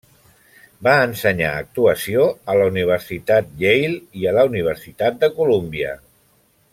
[0.87, 3.93] Va ensenyar actuació a la Universitat Yale
[4.23, 5.97] i la Universitat de Colúmbia.